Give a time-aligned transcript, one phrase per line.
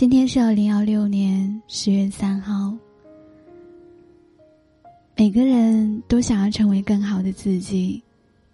[0.00, 2.74] 今天是二零幺六年十月三号。
[5.14, 8.02] 每个人都想要成为更好的自己。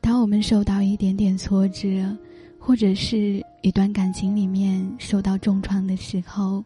[0.01, 2.19] 当我们受到一点点挫折，
[2.59, 6.65] 或者是一段感情里面受到重创的时候，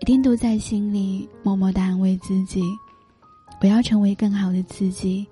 [0.00, 2.60] 一定都在心里默默的安慰自己
[3.62, 5.24] ：“我要成为更好的自己，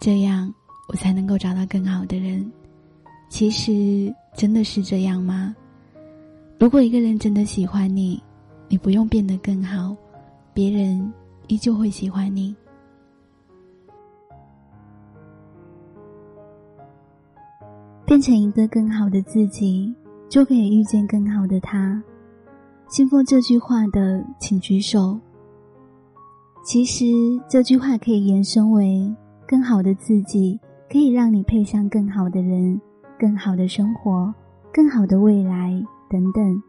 [0.00, 0.52] 这样
[0.88, 2.44] 我才能够找到更好的人。”
[3.30, 5.54] 其实真的是这样吗？
[6.58, 8.22] 如果一个人真的喜欢你，
[8.68, 9.94] 你不用变得更好，
[10.54, 11.12] 别人
[11.48, 12.54] 依旧会喜欢你。
[18.06, 19.92] 变成一个更好的自己，
[20.28, 22.02] 就可以遇见更好的他。
[22.86, 25.18] 信奉这句话的，请举手。
[26.64, 27.04] 其实
[27.48, 29.12] 这句话可以延伸为：
[29.46, 30.58] 更好的自己
[30.90, 32.80] 可以让你配上更好的人、
[33.18, 34.32] 更好的生活、
[34.72, 35.82] 更好的未来
[36.14, 36.62] 等等。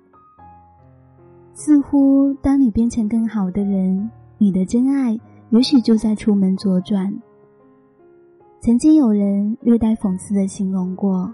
[1.54, 4.10] 似乎当你变成更好的人，
[4.40, 5.16] 你的真爱
[5.52, 7.14] 也许就在出门左转。
[8.60, 11.32] 曾经有人略带讽刺的形容过：“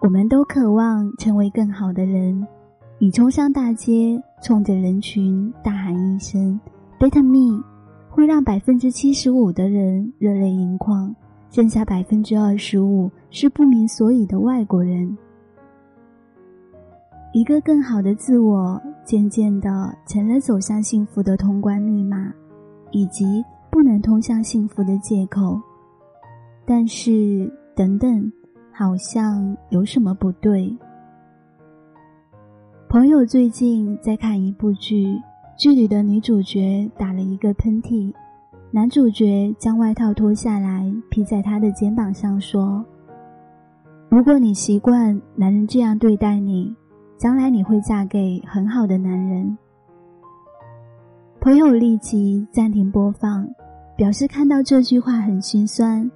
[0.00, 2.46] 我们都渴望成为更好的人。
[2.98, 6.58] 你冲上大街，冲着人群大喊一声
[6.98, 7.62] ‘Better me’，
[8.08, 11.14] 会让百分之七十五的人热泪盈眶，
[11.50, 15.16] 剩下百分之二十五是不明所以的外国人。
[17.34, 22.32] 一个更好的自我，渐渐的成了走向幸福的通关密码，
[22.92, 25.60] 以及不能通向幸福的借口。”
[26.64, 28.32] 但是，等等，
[28.70, 30.72] 好像有什么不对。
[32.88, 35.20] 朋友最近在看一部剧，
[35.58, 38.14] 剧里的女主角打了一个喷嚏，
[38.70, 42.84] 男主角将外套脱下来披在她的肩膀上，说
[44.08, 46.72] ：“如果你习惯男人这样对待你，
[47.16, 49.56] 将来你会嫁给很好的男人。”
[51.40, 53.46] 朋友立即暂停播放，
[53.96, 56.10] 表示看到这句话很心酸。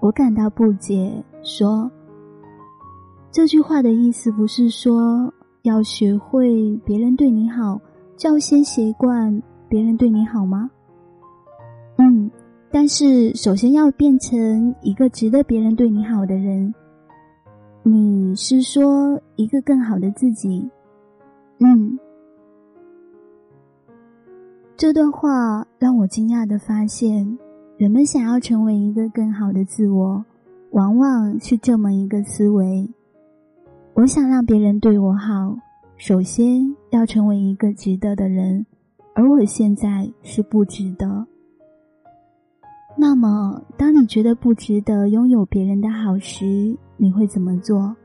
[0.00, 1.90] 我感到不解，说
[3.32, 5.32] ：“这句话的意思不是说
[5.62, 7.80] 要学会别人对你好，
[8.16, 10.70] 就要先习惯别人对你好吗？”
[11.96, 12.30] 嗯，
[12.70, 16.72] 但是首先要变成一个值得别人对你好的人。
[17.90, 20.68] 你是说一个更好的自己？
[21.58, 21.98] 嗯，
[24.76, 27.38] 这段话让我惊讶的发现。
[27.78, 30.22] 人们想要成为一个更好的自我，
[30.72, 32.86] 往往是这么一个思维：
[33.94, 35.56] 我想让别人对我好，
[35.96, 38.66] 首先要成为一个值得的人，
[39.14, 41.26] 而我现在是不值得。
[42.98, 47.96] 那么，当你觉得不值得拥有别人的好时，你会怎么做？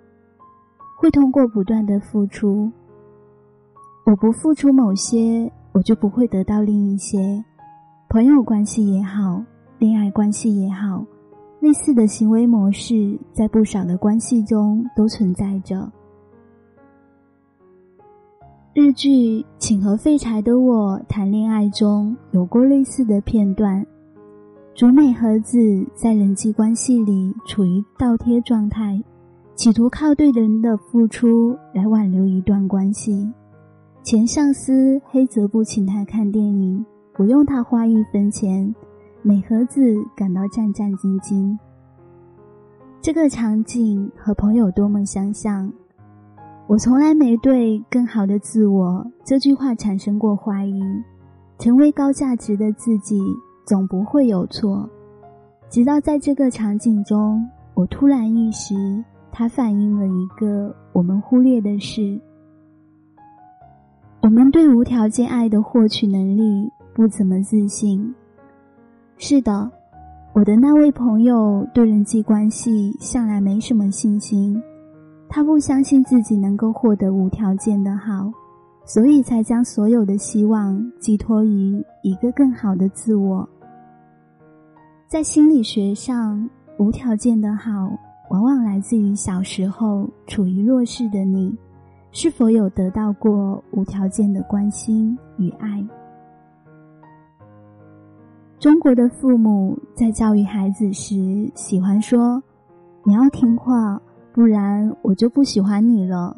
[0.98, 2.72] 会通过不断的付出。
[4.06, 7.44] 我不付出某些，我就不会得到另一些。
[8.08, 9.44] 朋友关系也好。
[9.80, 11.06] 恋爱关系也好，
[11.60, 15.92] 类似的行为模式在不少的关系中都存在着。
[18.74, 23.86] 日剧《请和废柴的我谈恋爱》中有过类似的片段，
[24.76, 25.60] 竹美和子
[25.94, 29.00] 在人际关系里处于倒贴状态，
[29.56, 33.32] 企图靠对人的付出来挽留一段关系。
[34.02, 38.74] 前上司黑泽不请他看电影，不用他花一分钱。
[39.22, 39.80] 美和子
[40.18, 41.58] 感到战战兢兢。
[43.00, 45.72] 这个场景和朋友多么相像！
[46.68, 50.82] 我从来没对“更好的自我”这句话产生过怀疑。
[51.60, 53.22] 成为高价值的自己，
[53.66, 54.90] 总不会有错。
[55.70, 58.76] 直到在这个场景中，我突然意识，
[59.32, 62.20] 它反映了一个我们忽略的事：
[64.22, 68.14] 我们对无条件爱的获取能力不怎么自信。
[69.18, 69.72] 是的，
[70.34, 74.62] 我的那位朋友对人际关系向来没什么信心，
[75.28, 78.32] 他不相信自己能够获得无条件的好，
[78.86, 83.48] 所以才将所有的希望寄托于一个更好的自我。
[85.14, 86.50] 在心理学上，
[86.80, 87.88] 无条件的好
[88.32, 91.56] 往往来自于小时候处于弱势的你，
[92.12, 95.86] 是否有得到过无条件的关心与爱。
[98.58, 102.42] 中国的父母在教育孩子时，喜欢说
[103.06, 104.02] ：“你要听话，
[104.34, 106.36] 不然我就不喜欢你了。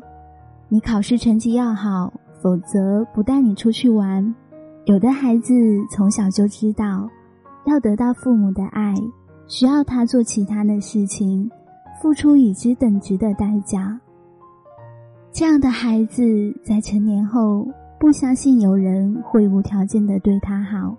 [0.67, 2.11] 你考试成绩要好，
[2.41, 4.35] 否则不带你出去玩。”
[4.83, 5.53] 有的孩子
[5.89, 7.09] 从小就知道，
[7.65, 8.93] 要得到父母的爱，
[9.47, 11.49] 需要他做其他的事情，
[12.01, 13.99] 付出与之等值的代价。
[15.31, 16.23] 这样的孩子
[16.63, 17.67] 在成年后，
[17.99, 20.95] 不相信有人会无条件的对他好，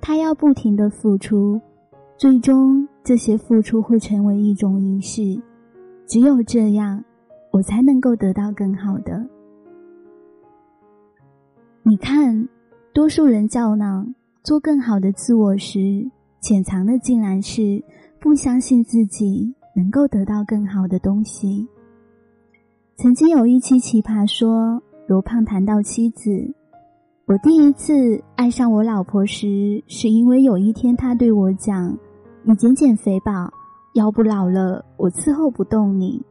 [0.00, 1.60] 他要不停的付出，
[2.16, 5.40] 最终这些付出会成为一种仪式。
[6.06, 7.02] 只有这样，
[7.50, 9.24] 我才能够得到更好的。
[11.82, 12.48] 你看，
[12.92, 14.14] 多数人较囊
[14.44, 16.06] 做更好的自我时，
[16.42, 17.82] 潜藏的竟然是
[18.20, 21.66] 不相信自己能够得到更好的东西。
[22.96, 24.80] 曾经有一期奇葩说。
[25.06, 26.30] 罗胖谈到妻子，
[27.26, 31.94] 我第一次爱上我老婆时，是因为有一天她对我讲
[32.42, 33.52] ：“你减减肥吧，
[33.96, 36.24] 腰不老了，我伺候不动你。”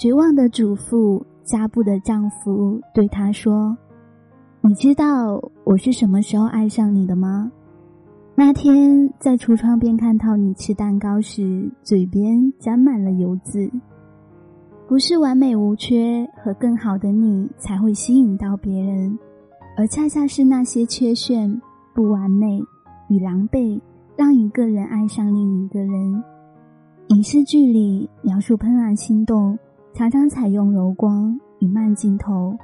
[0.00, 3.76] 绝望的主妇，加布的丈夫对她说
[4.66, 7.52] ：“你知道我是什么时候爱上你的吗？
[8.34, 13.70] 那天在橱窗边看到你吃蛋糕时，嘴边沾满了油渍。”
[14.88, 19.16] 不是完美无缺和更好的你才会吸引到别人，
[19.76, 21.62] 而恰恰是那些缺陷、
[21.94, 22.60] 不完美
[23.08, 23.80] 与狼狈，
[24.16, 26.24] 让一个人爱上另一个人。
[27.10, 29.56] 影视剧里描述怦然心动，
[29.94, 32.56] 常常采用柔光与慢镜头，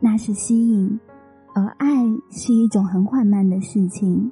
[0.00, 0.98] 那是吸引；
[1.54, 1.86] 而爱
[2.30, 4.30] 是一种很缓慢的事情。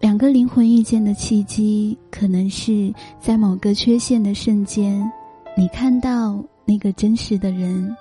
[0.00, 5.10] 两个灵魂遇见的契机，可能是在某个缺陷的瞬间，
[5.56, 6.44] 你看到。
[6.70, 7.96] 那个真实的人。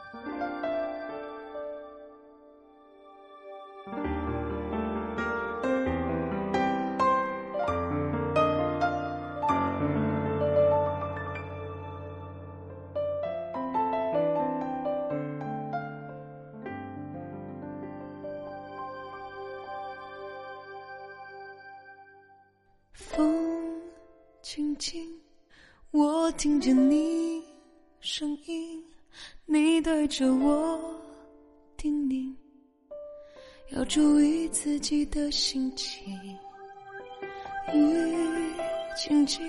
[24.77, 25.09] 轻，
[25.91, 27.43] 我听见你。
[27.99, 28.83] 声音，
[29.45, 30.79] 你对着我
[31.75, 32.33] 叮咛，
[33.71, 36.15] 要注意自己的心情。
[37.73, 38.53] 雨
[38.95, 39.43] 轻轻，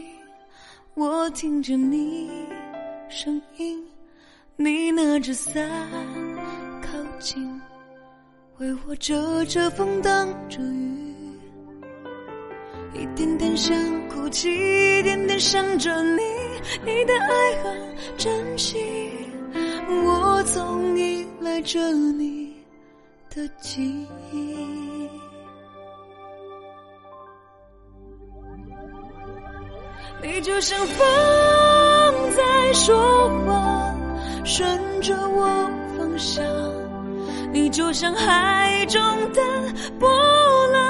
[0.95, 2.29] 我听着你
[3.09, 3.87] 声音，
[4.57, 5.71] 你拿着伞
[6.83, 7.61] 靠近，
[8.59, 11.08] 为我遮着风，挡着雨。
[12.95, 13.77] 一点点想
[14.09, 16.23] 哭泣，一点点想着你。
[16.85, 18.77] 你的爱很珍惜，
[20.05, 22.55] 我总依赖着你
[23.35, 25.09] 的记忆。
[30.21, 31.07] 你就像风
[32.37, 33.95] 在说话，
[34.45, 36.43] 顺着我方向；
[37.53, 39.01] 你就像海中
[39.33, 39.41] 的
[40.01, 40.09] 波
[40.73, 40.88] 浪，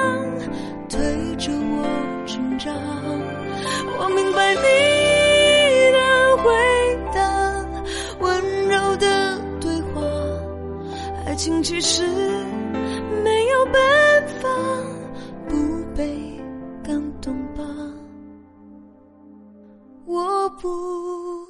[20.50, 21.46] 不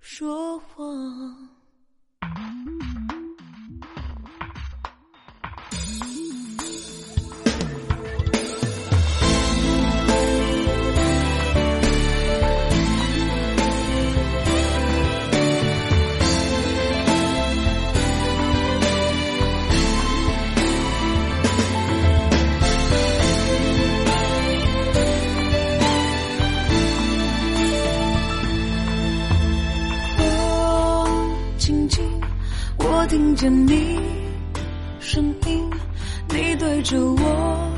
[0.00, 1.41] 说谎。
[33.42, 33.98] 见你
[35.00, 35.68] 声音，
[36.28, 37.72] 你对着我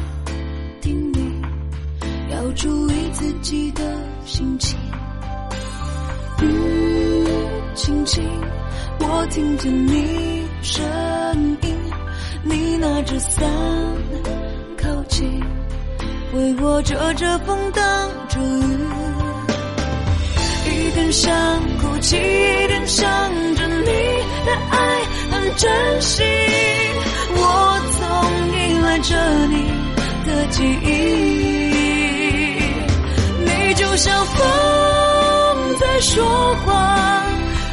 [0.82, 1.18] 叮咛，
[2.30, 3.82] 要注意自己的
[4.26, 4.78] 心情。
[6.42, 7.26] 雨
[7.74, 8.22] 轻轻，
[8.98, 10.84] 我听见你声
[11.62, 11.74] 音，
[12.42, 13.42] 你拿着伞
[14.76, 15.26] 靠近，
[16.34, 18.78] 为我遮着风，挡着雨。
[20.66, 21.32] 一边想
[21.78, 23.06] 哭泣，一边想
[23.54, 23.86] 着你
[24.44, 25.04] 的爱。
[25.56, 26.22] 珍惜，
[27.36, 28.02] 我总
[28.52, 29.14] 依赖着
[29.46, 29.56] 你
[30.26, 30.86] 的记忆。
[33.44, 34.36] 你就像风
[35.78, 36.24] 在说
[36.64, 37.24] 话，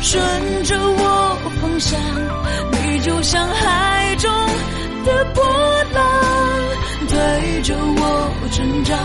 [0.02, 0.22] 顺
[0.64, 2.00] 着我方向；
[2.72, 4.32] 你就像海中
[5.06, 5.44] 的波
[5.94, 6.04] 浪，
[7.08, 8.98] 推着我成长。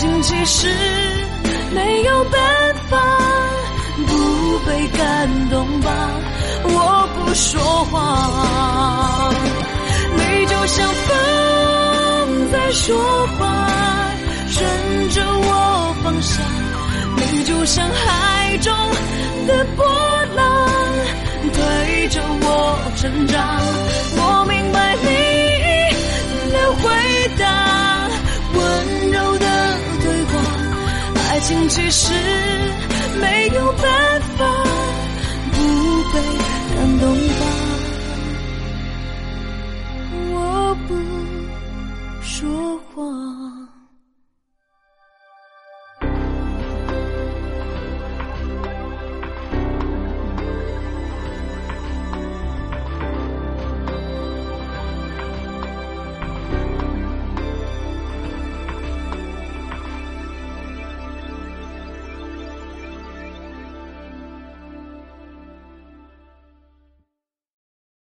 [0.00, 0.66] 心其实
[1.74, 2.96] 没有办法
[4.06, 5.90] 不被感动吧。
[6.64, 9.34] 我不说谎
[10.16, 12.96] 你就像风在说
[13.36, 14.10] 话
[14.48, 16.46] 顺着我方向
[17.16, 18.74] 你就像海中
[19.46, 19.84] 的波
[20.34, 20.68] 浪
[21.52, 23.89] 推着我成长。
[31.70, 32.12] 其实
[33.20, 34.44] 没有办法
[35.52, 36.20] 不被
[36.74, 37.49] 感动吧